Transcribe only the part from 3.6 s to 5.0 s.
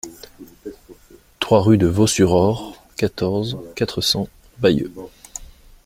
quatre cents, Bayeux